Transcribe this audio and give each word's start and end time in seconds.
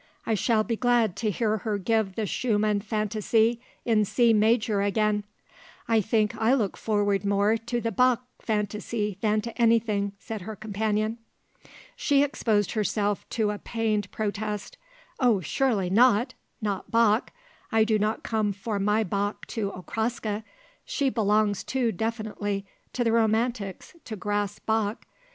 I 0.25 0.33
shall 0.33 0.63
be 0.63 0.75
glad 0.75 1.15
to 1.17 1.29
hear 1.29 1.57
her 1.57 1.77
give 1.77 2.15
the 2.15 2.25
Schumann 2.25 2.81
Fantaisie 2.81 3.59
in 3.85 4.03
C 4.03 4.33
Major 4.33 4.81
again." 4.81 5.25
"I 5.87 6.01
think 6.01 6.35
I 6.37 6.55
look 6.55 6.75
forward 6.75 7.23
more 7.23 7.55
to 7.55 7.79
the 7.79 7.91
Bach 7.91 8.25
Fantaisie 8.39 9.19
than 9.21 9.41
to 9.41 9.55
anything," 9.61 10.13
said 10.17 10.41
her 10.41 10.55
companion. 10.55 11.19
She 11.95 12.23
exposed 12.23 12.71
herself 12.71 13.29
to 13.29 13.51
a 13.51 13.59
pained 13.59 14.09
protest: 14.09 14.75
"Oh 15.19 15.39
surely 15.39 15.91
not; 15.91 16.33
not 16.63 16.89
Bach; 16.89 17.31
I 17.71 17.83
do 17.83 17.99
not 17.99 18.23
come 18.23 18.53
for 18.53 18.79
my 18.79 19.03
Bach 19.03 19.45
to 19.49 19.71
Okraska. 19.71 20.43
She 20.83 21.11
belongs 21.11 21.63
too 21.63 21.91
definitely 21.91 22.65
to 22.93 23.03
the 23.03 23.11
romantics 23.11 23.93
to 24.05 24.15
grasp 24.15 24.65
Bach. 24.65 25.05